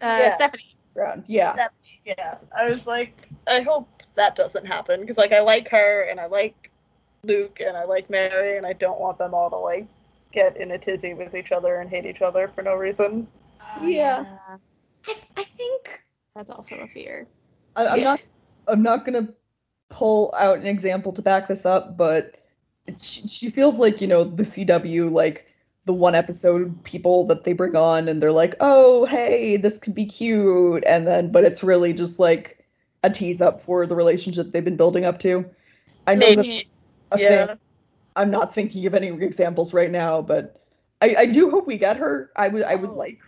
[0.00, 0.34] uh, Yeah.
[0.34, 0.76] Stephanie.
[0.94, 1.24] Brown.
[1.28, 1.52] Yeah.
[1.54, 1.72] That-
[2.04, 2.38] Yeah.
[2.56, 3.14] I was like,
[3.46, 6.70] I hope that doesn't happen because like I like her and I like
[7.22, 9.86] Luke and I like Mary and I don't want them all to like
[10.36, 13.26] get in a tizzy with each other and hate each other for no reason.
[13.80, 14.24] Oh, yeah.
[15.08, 16.00] I, I think
[16.34, 17.26] That's also a fear.
[17.74, 18.20] I, I'm not.
[18.68, 19.28] I'm not gonna
[19.88, 22.34] pull out an example to back this up, but
[23.00, 25.46] she, she feels like you know the CW like
[25.86, 29.94] the one episode people that they bring on and they're like, oh hey, this could
[29.94, 32.64] be cute, and then but it's really just like
[33.02, 35.46] a tease up for the relationship they've been building up to.
[36.06, 36.68] I know that Maybe.
[37.12, 37.46] a Yeah.
[37.46, 37.58] thing.
[38.16, 40.60] I'm not thinking of any examples right now, but
[41.02, 42.30] I, I do hope we get her.
[42.34, 42.94] I would I would Oh.
[42.94, 43.20] like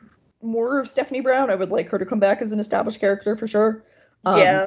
[0.43, 1.51] more of Stephanie Brown.
[1.51, 3.85] I would like her to come back as an established character for sure.
[4.25, 4.67] Um, yeah.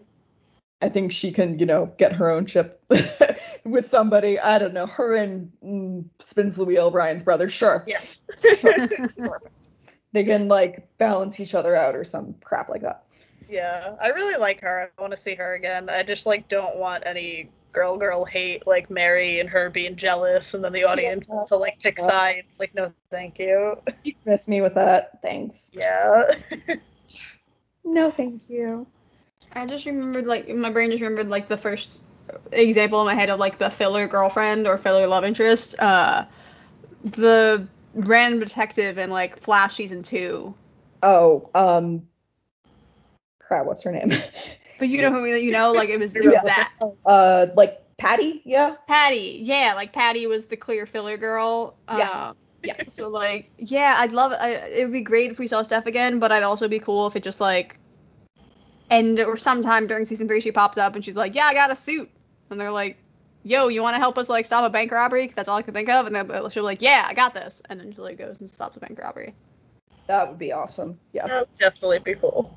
[0.82, 2.84] I think she can, you know, get her own ship
[3.64, 4.40] with somebody.
[4.40, 4.86] I don't know.
[4.86, 7.50] Her and mm, spins the wheel, Brian's brother.
[7.50, 7.86] Sure.
[7.88, 8.02] Yeah.
[10.14, 13.04] They can like balance each other out or some crap like that.
[13.50, 13.96] Yeah.
[14.02, 14.92] I really like her.
[14.98, 15.90] I want to see her again.
[15.90, 20.54] I just like don't want any girl girl hate like Mary and her being jealous
[20.54, 21.44] and then the audience Yeah.
[21.50, 22.08] to like pick Yeah.
[22.08, 22.48] sides.
[22.60, 23.78] Like no, thank you.
[24.04, 25.22] You miss me with that.
[25.22, 25.70] Thanks.
[25.74, 26.36] Yeah.
[27.84, 28.88] No, thank you.
[29.54, 32.02] I just remembered, like, my brain just remembered, like, the first
[32.52, 35.78] example in my head of, like, the filler girlfriend or filler love interest.
[35.80, 36.26] Uh,
[37.04, 40.54] the random detective in, like, Flash season two.
[41.04, 42.08] Oh, um,
[43.40, 43.66] crap.
[43.66, 44.12] What's her name?
[44.82, 46.44] But you know who you know, like, it was, it was Yeah.
[46.44, 46.72] that.
[47.06, 48.42] uh, like Patty.
[48.46, 48.78] Yeah.
[48.88, 51.78] Patty, yeah, like Patty was the clear filler girl.
[51.88, 52.16] Yes.
[52.16, 52.94] Um, Yes.
[52.96, 54.84] So like, yeah, I'd love I, it.
[54.84, 57.22] Would be great if we saw Steph again, but I'd also be cool if it
[57.24, 57.78] just like,
[58.90, 61.72] and or sometime during season three she pops up and she's like, yeah, I got
[61.72, 62.10] a suit,
[62.50, 62.98] and they're like,
[63.44, 65.32] yo, you want to help us like stop a bank robbery?
[65.36, 67.64] That's all I could think of, and then she'll be like, yeah, I got this,
[67.70, 69.34] and then she like goes and stops a bank robbery.
[70.08, 71.00] That would be awesome.
[71.14, 71.26] Yeah.
[71.26, 72.52] that would definitely be cool.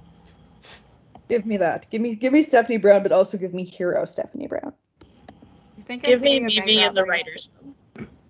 [1.29, 1.91] Give me that.
[1.91, 4.73] Give me give me Stephanie Brown, but also give me hero Stephanie Brown.
[5.03, 7.51] I think I'm Give me thinking of bank Mimi and the writers.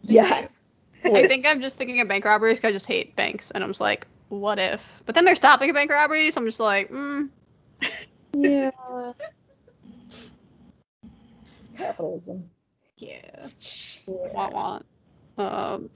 [0.03, 0.85] Yes.
[1.05, 3.71] I think I'm just thinking of bank robberies because I just hate banks, and I'm
[3.71, 4.83] just like, what if?
[5.07, 7.29] But then they're stopping a bank robbery, so I'm just like, mm,
[8.33, 8.71] yeah.
[11.77, 12.49] Capitalism.
[12.97, 13.47] yeah,
[14.07, 14.87] want want.
[15.37, 15.91] Um,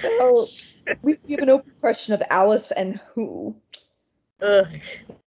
[0.00, 0.46] So
[1.02, 3.56] we we have an open question of Alice and who.
[4.40, 4.66] Ugh.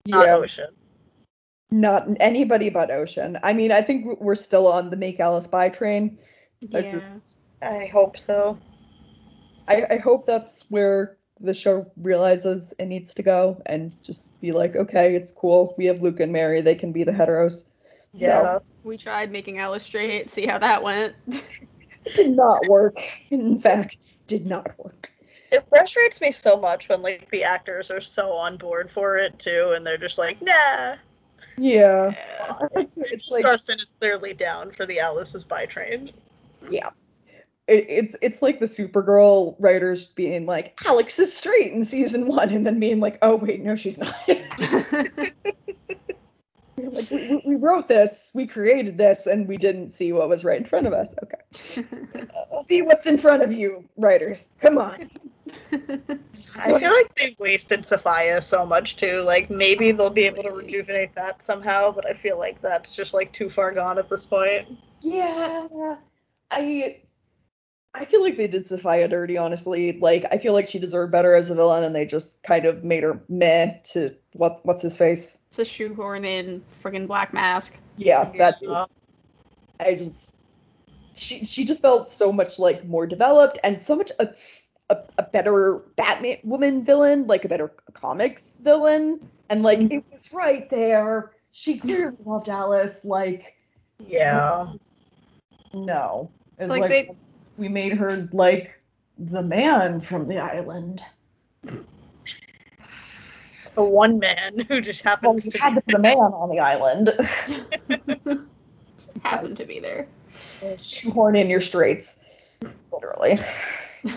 [0.06, 0.74] Not Ocean.
[1.72, 3.38] Not anybody but Ocean.
[3.42, 6.18] I mean, I think we're still on the make Alice bi train.
[6.74, 6.92] I yeah.
[6.92, 8.58] just I hope so.
[9.66, 14.52] I, I hope that's where the show realizes it needs to go and just be
[14.52, 15.74] like, okay, it's cool.
[15.78, 16.60] We have Luke and Mary.
[16.60, 17.64] They can be the heteros.
[18.12, 18.42] Yeah.
[18.42, 21.14] So We tried making Alice straight, see how that went.
[21.26, 22.98] it did not work.
[23.30, 25.10] In fact, did not work.
[25.50, 29.38] It frustrates me so much when like the actors are so on board for it
[29.38, 30.96] too, and they're just like, nah.
[31.56, 32.12] Yeah.
[32.12, 32.68] Yeah.
[32.74, 36.10] It's, it's like is clearly down for the Alice's bi train.
[36.70, 36.90] yeah.
[37.68, 42.50] It, it's it's like the Supergirl writers being like Alex is straight in season one,
[42.50, 44.14] and then being like, oh wait, no, she's not.
[44.28, 45.34] like
[47.10, 50.64] we- we wrote this, we created this, and we didn't see what was right in
[50.64, 51.14] front of us.
[51.22, 51.84] Okay,
[52.68, 54.56] see what's in front of you, writers.
[54.60, 55.08] Come on.
[55.72, 59.20] I feel like they've wasted Sophia so much too.
[59.20, 63.14] Like maybe they'll be able to rejuvenate that somehow, but I feel like that's just
[63.14, 64.68] like too far gone at this point.
[65.00, 65.96] Yeah,
[66.50, 67.00] I
[67.94, 69.98] I feel like they did Sophia dirty, honestly.
[69.98, 72.84] Like I feel like she deserved better as a villain, and they just kind of
[72.84, 75.40] made her meh to what what's his face.
[75.50, 77.74] It's a shoehorn in friggin' Black Mask.
[77.96, 78.76] Yeah, that dude.
[79.80, 80.36] I just
[81.14, 84.28] she she just felt so much like more developed and so much a
[84.92, 89.20] a, a better Batman woman villain, like a better comics villain.
[89.48, 89.98] And like mm-hmm.
[89.98, 91.32] it was right there.
[91.52, 92.30] She clearly mm-hmm.
[92.30, 93.04] loved Alice.
[93.04, 93.56] Like
[93.98, 94.72] Yeah.
[95.74, 97.16] no, it's Like, like, they-
[97.56, 98.78] we made her like
[99.18, 101.02] the man from the island.
[103.74, 106.50] The one man who just Well, happens we to had to put a man on
[106.50, 107.10] the island.
[108.98, 110.06] Just happened to be there.
[110.76, 112.22] Shoehorn in your straights,
[112.92, 113.38] literally.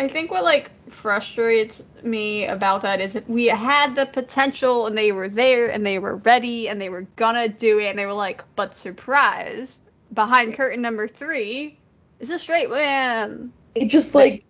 [0.00, 4.96] I think what like frustrates me about that is that we had the potential and
[4.96, 8.06] they were there and they were ready and they were gonna do it and they
[8.06, 9.78] were like, but surprise,
[10.14, 11.78] behind curtain number three
[12.18, 13.52] is a straight man.
[13.74, 14.46] it just like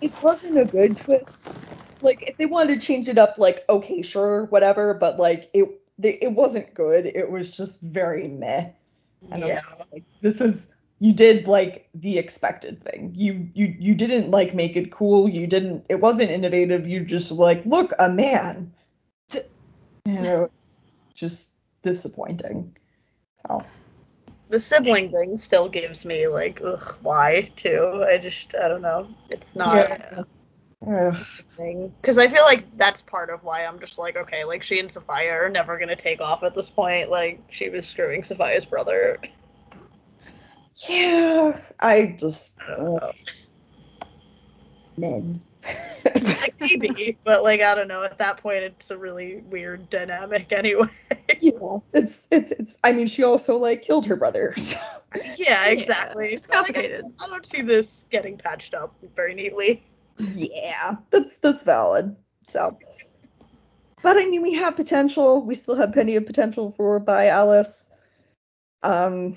[0.00, 1.60] it wasn't a good twist.
[2.00, 5.68] Like if they wanted to change it up, like okay, sure, whatever, but like it
[5.98, 7.06] they, it wasn't good.
[7.06, 8.70] It was just very meh.
[9.32, 9.60] And I Yeah.
[9.60, 13.12] was like, this is you did like the expected thing.
[13.16, 15.28] You you you didn't like make it cool.
[15.28, 15.86] You didn't.
[15.88, 16.86] It wasn't innovative.
[16.86, 18.72] You just like look a man.
[20.06, 20.84] And it was
[21.14, 22.76] just disappointing.
[23.46, 23.64] So
[24.50, 28.04] The sibling thing still gives me like ugh why too.
[28.06, 29.06] I just I don't know.
[29.30, 30.22] It's not Yeah.
[31.56, 34.78] thing because I feel like that's part of why I'm just like okay, like she
[34.78, 37.10] and Sophia are never gonna take off at this point.
[37.10, 39.18] Like she was screwing Sophia's brother.
[40.88, 43.10] Yeah, I just I don't know.
[44.96, 45.40] men.
[46.60, 48.02] Maybe, but like I don't know.
[48.02, 50.88] At that point, it's a really weird dynamic anyway.
[51.40, 52.76] yeah, it's it's it's.
[52.82, 54.54] I mean, she also like killed her brother.
[55.12, 55.22] So.
[55.36, 56.28] yeah, exactly.
[56.28, 57.04] it's So, like, I, complicated.
[57.18, 59.82] I don't see this getting patched up very neatly.
[60.18, 62.14] Yeah, that's that's valid.
[62.42, 62.78] So,
[64.02, 65.44] but I mean, we have potential.
[65.44, 67.90] We still have plenty of potential for bi Alice.
[68.84, 69.36] Um,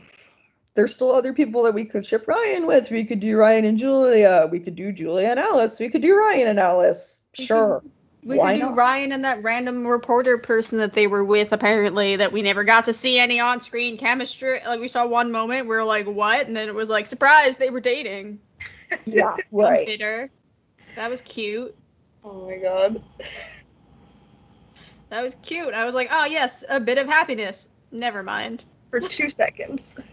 [0.76, 2.90] there's still other people that we could ship Ryan with.
[2.90, 4.48] We could do Ryan and Julia.
[4.52, 5.80] We could do Julia and Alice.
[5.80, 7.22] We could do Ryan and Alice.
[7.34, 7.84] Sure.
[8.24, 8.78] We Why could do not?
[8.78, 12.86] Ryan and that random reporter person that they were with apparently that we never got
[12.86, 14.62] to see any on-screen chemistry.
[14.66, 16.48] Like we saw one moment, we were like, what?
[16.48, 18.40] And then it was like, surprise, they were dating.
[19.06, 19.88] Yeah, right.
[19.88, 20.30] bitter.
[20.96, 21.76] That was cute.
[22.24, 22.98] Oh my god.
[25.10, 25.74] That was cute.
[25.74, 27.68] I was like, oh yes, a bit of happiness.
[27.92, 28.64] Never mind.
[28.92, 30.13] For two seconds.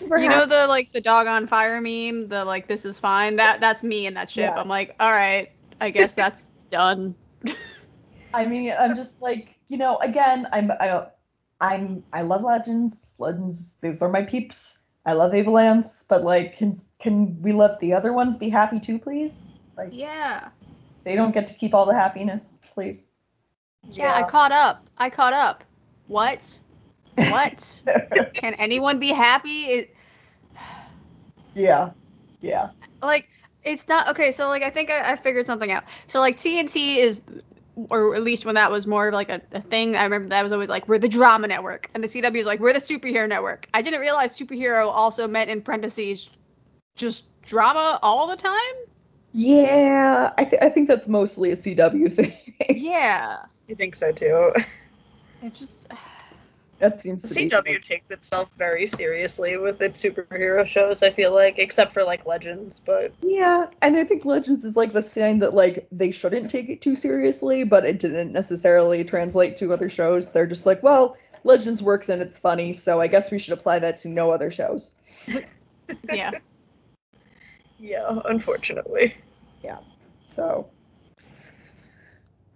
[0.00, 3.36] You know the like the dog on fire meme, the like this is fine.
[3.36, 4.52] That that's me in that ship.
[4.56, 7.14] I'm like, all right, I guess that's done.
[8.32, 11.06] I mean, I'm just like, you know, again, I'm, I,
[11.60, 13.16] I'm, I love Legends.
[13.18, 14.84] Legends, these are my peeps.
[15.04, 18.98] I love Avalance, but like, can, can we let the other ones be happy too,
[18.98, 19.54] please?
[19.76, 20.48] Like, Yeah.
[21.04, 23.12] they don't get to keep all the happiness, please.
[23.82, 24.86] Yeah, I caught up.
[24.98, 25.64] I caught up.
[26.06, 26.60] What?
[27.16, 27.82] What?
[28.34, 29.64] Can anyone be happy?
[29.64, 29.96] It,
[31.54, 31.90] yeah,
[32.40, 32.70] yeah,
[33.02, 33.28] like
[33.62, 34.32] it's not okay.
[34.32, 35.84] So like I think I, I figured something out.
[36.06, 37.22] So like TNT is,
[37.76, 40.42] or at least when that was more of like a, a thing, I remember that
[40.42, 43.28] was always like we're the drama network, and the CW is like we're the superhero
[43.28, 43.68] network.
[43.74, 46.30] I didn't realize superhero also meant in parentheses
[46.96, 48.74] just drama all the time.
[49.32, 50.32] yeah.
[50.38, 52.34] I, th- I think that's mostly a CW thing.
[52.74, 53.38] Yeah.
[53.70, 54.52] I think so too.
[55.42, 55.86] It just
[56.80, 57.48] that seems to be.
[57.48, 62.26] CW takes itself very seriously with its superhero shows, I feel like, except for like
[62.26, 66.50] Legends, but Yeah, and I think Legends is like the sign that like they shouldn't
[66.50, 70.32] take it too seriously, but it didn't necessarily translate to other shows.
[70.32, 73.80] They're just like, well, Legends works and it's funny, so I guess we should apply
[73.80, 74.94] that to no other shows.
[76.12, 76.30] yeah.
[77.78, 79.14] yeah, unfortunately.
[79.62, 79.78] Yeah.
[80.30, 80.70] So,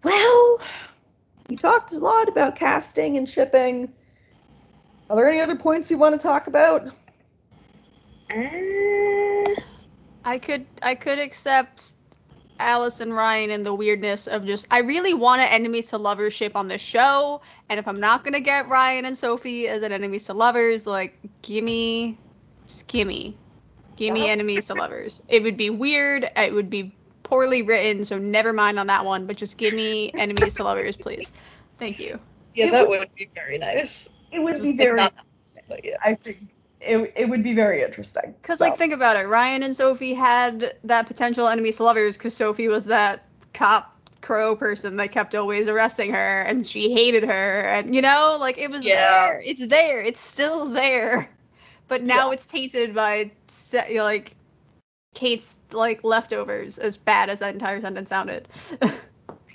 [0.02, 0.60] well,
[1.48, 3.92] we talked a lot about casting and shipping.
[5.10, 6.88] Are there any other points you want to talk about?
[8.30, 9.54] Uh,
[10.24, 11.92] I could I could accept
[12.58, 16.32] Alice and Ryan and the weirdness of just I really want an enemies to lovers
[16.32, 19.92] ship on the show, and if I'm not gonna get Ryan and Sophie as an
[19.92, 22.18] enemies to lovers, like gimme,
[22.66, 23.36] just gimme,
[23.96, 24.32] gimme Yeah.
[24.32, 25.20] enemies to lovers.
[25.28, 26.28] It would be weird.
[26.36, 29.26] It would be poorly written, so never mind on that one.
[29.26, 31.30] But just give me enemies to lovers, please.
[31.78, 32.18] Thank you.
[32.54, 34.08] yeah, It that would- would be very nice.
[34.34, 35.14] It would be very not-
[35.82, 35.94] yeah.
[36.04, 36.38] I think
[36.80, 38.34] it, it would be very interesting.
[38.42, 42.16] Because So, like think about it, Ryan and Sophie had that potential enemies to lovers
[42.16, 43.24] because Sophie was that
[43.54, 48.38] cop crow person that kept always arresting her and she hated her and you know
[48.40, 49.26] like it was Yeah.
[49.28, 51.28] there it's there it's still there
[51.88, 52.32] but now Yeah.
[52.32, 54.34] it's tainted by se- you know, like
[55.14, 58.48] Kate's like leftovers as bad as that entire sentence sounded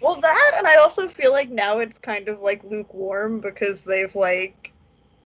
[0.02, 4.16] Well, that, and I also feel like now it's kind of like lukewarm because they've
[4.16, 4.69] like,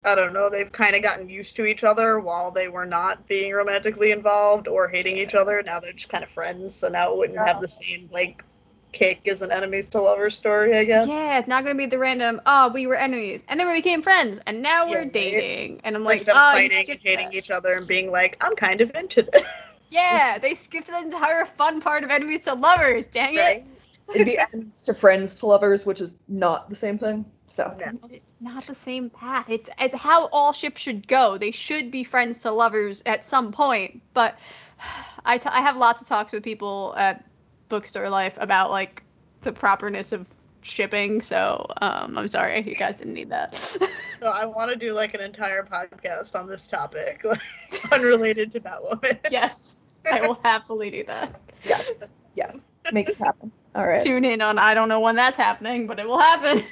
[0.04, 3.26] I don't know, they've kind of gotten used to each other while they were not
[3.26, 5.62] being romantically involved or hating each other.
[5.62, 8.44] Now they're just kind of friends, so now it wouldn't have the same like
[8.92, 11.06] kick as an enemies to lovers story, I guess.
[11.06, 14.02] yeah it's not gonna be the random oh we were enemies and then we became
[14.02, 15.12] friends and now Yeah, we're right.
[15.12, 17.86] dating and I'm Like like, them oh you fighting and hating that." each other and
[17.86, 19.42] being like, I'm kind of into this.
[19.90, 23.62] yeah they skipped the entire fun part of enemies to lovers dang it
[24.14, 27.24] it'd be enemies to friends to lovers, which is not the same thing.
[27.58, 28.08] So No.
[28.08, 29.50] It's not the same path.
[29.50, 31.38] It's it's how all ships should go.
[31.38, 34.00] They should be friends to lovers at some point.
[34.14, 34.36] But
[35.24, 37.24] I, t- I have lots of talks with people at
[37.68, 39.02] Bookstore Life about like
[39.40, 40.24] the properness of
[40.62, 41.20] shipping.
[41.20, 43.76] So um, I'm sorry you guys didn't need that.
[44.20, 47.40] So I want to do like an entire podcast on this topic, like
[47.92, 49.16] unrelated to Batwoman.
[49.30, 49.78] yes,
[50.10, 51.40] I will happily do that.
[51.62, 51.92] yes,
[52.34, 53.52] yes, make it happen.
[53.76, 56.64] All right, Tune in on I don't know when that's happening, but it will happen.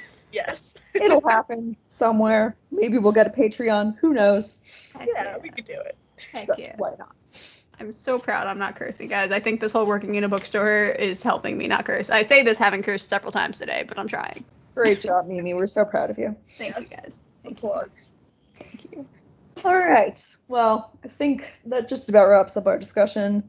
[1.01, 1.11] Yes.
[1.11, 2.55] it'll happen somewhere.
[2.71, 3.97] Maybe we'll get a Patreon.
[3.99, 4.59] Who knows?
[4.97, 5.97] Heck Yeah, we could do it.
[6.33, 6.75] Heck But yeah.
[6.77, 7.15] Why not?
[7.79, 9.31] I'm so proud I'm not cursing, guys.
[9.31, 12.09] I think this whole working in a bookstore is helping me not curse.
[12.09, 14.43] I say this having cursed several times today, but I'm trying.
[14.73, 15.53] Great job, Mimi.
[15.53, 16.35] We're so proud of you.
[16.57, 17.21] Thank you, guys.
[17.43, 17.67] Thank you.
[17.69, 18.11] Applause.
[18.57, 19.05] Thank you.
[19.63, 20.19] All right.
[20.47, 23.47] Well, I think that just about wraps up our discussion.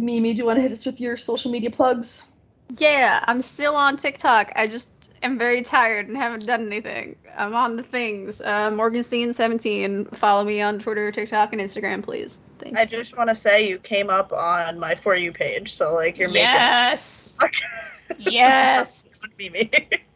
[0.00, 2.26] Mimi, do you want to hit us with your social media plugs?
[2.70, 4.52] Yeah, I'm still on TikTok.
[4.56, 4.88] I just
[5.22, 7.16] am very tired and haven't done anything.
[7.36, 8.40] I'm on the things.
[8.40, 10.16] Uh, Morganstein17.
[10.16, 12.38] Follow me on Twitter, TikTok, and Instagram, please.
[12.58, 12.78] Thanks.
[12.78, 16.18] I just want to say you came up on my For You page, so like
[16.18, 17.36] you're yes.
[17.40, 18.32] making.
[18.32, 19.08] Yes.
[19.22, 19.70] Don't be me.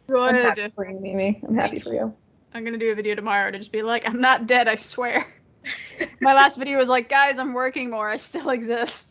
[0.09, 1.41] I'm happy for you, Mimi.
[1.47, 2.13] I'm happy for you.
[2.53, 5.27] I'm gonna do a video tomorrow to just be like, I'm not dead, I swear.
[6.21, 8.09] My last video was like, guys, I'm working more.
[8.09, 9.06] I still exist.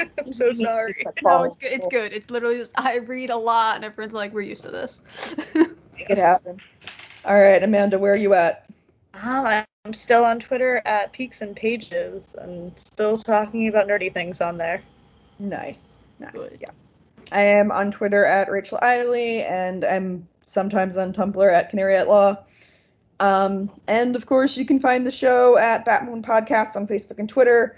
[0.00, 1.04] I'm so sorry.
[1.22, 1.72] No, it's good.
[1.72, 2.12] It's good.
[2.12, 5.00] It's literally just I read a lot, and everyone's like, we're used to this.
[5.54, 6.60] Make it happen.
[7.24, 8.66] All right, Amanda, where are you at?
[9.14, 14.40] Um, I'm still on Twitter at Peaks and Pages and still talking about nerdy things
[14.40, 14.82] on there.
[15.38, 16.04] Nice.
[16.18, 16.32] Nice.
[16.32, 16.58] Good.
[16.60, 16.96] Yes.
[17.32, 22.08] I am on Twitter at Rachel Idley, and I'm sometimes on Tumblr at Canary at
[22.08, 22.36] Law.
[23.20, 27.28] Um, and of course, you can find the show at Batmoon Podcast on Facebook and
[27.28, 27.76] Twitter.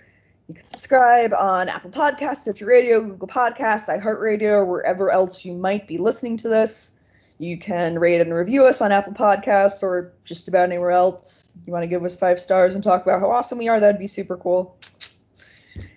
[0.49, 5.55] You can subscribe on Apple Podcasts, Stitcher Radio, Google Podcasts, iHeartRadio, or wherever else you
[5.55, 6.93] might be listening to this.
[7.39, 11.53] You can rate and review us on Apple Podcasts or just about anywhere else.
[11.67, 13.99] You want to give us five stars and talk about how awesome we are, that'd
[13.99, 14.79] be super cool.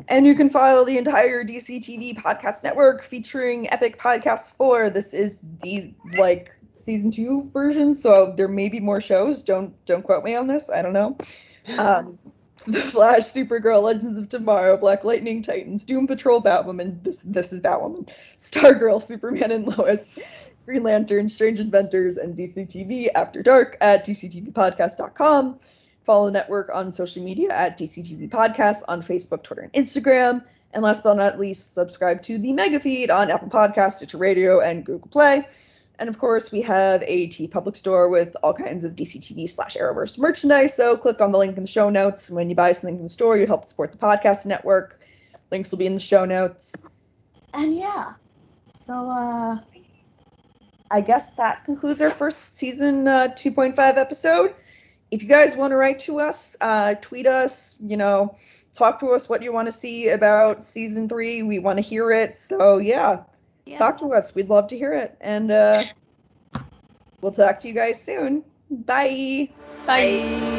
[0.08, 5.14] And you can follow the entire DC TV podcast network featuring epic podcasts for this
[5.14, 9.44] is the like season two version, so there may be more shows.
[9.44, 10.70] Don't don't quote me on this.
[10.70, 11.18] I don't know.
[11.78, 12.18] Um,
[12.68, 17.02] the Flash, Supergirl, Legends of Tomorrow, Black Lightning, Titans, Doom Patrol, Batwoman.
[17.04, 18.10] This this is Batwoman.
[18.38, 20.18] Stargirl, Superman and Lois,
[20.66, 25.60] Green Lantern, Strange Adventures, and DC TV After Dark at DCTVPodcast.com.
[26.06, 30.44] Follow the network on social media at DCTV Podcast on Facebook, Twitter, and Instagram.
[30.74, 34.60] And last but not least, subscribe to the Mega Feed on Apple Podcasts, Stitcher Radio,
[34.60, 35.48] and Google Play.
[36.00, 40.18] And of course, we have a TeePublic store with all kinds of DCTV slash Arrowverse
[40.18, 40.74] merchandise.
[40.74, 42.30] So click on the link in the show notes.
[42.30, 45.02] When you buy something from the store, you help support the podcast network.
[45.52, 46.74] Links will be in the show notes.
[47.54, 48.14] And yeah,
[48.74, 49.58] so uh,
[50.90, 54.56] I guess that concludes our first season uh, 2.5 episode.
[55.12, 58.38] If you guys want to write to us, uh, tweet us, you know,
[58.74, 61.44] talk to us what you want to see about season three.
[61.44, 62.38] We want to hear it.
[62.38, 63.24] So yeah,
[63.70, 63.78] Yeah.
[63.78, 64.34] talk to us.
[64.34, 65.16] We'd love to hear it.
[65.22, 65.84] And uh,
[67.22, 68.44] we'll talk to you guys soon.
[68.70, 69.50] Bye.
[69.86, 70.59] Bye.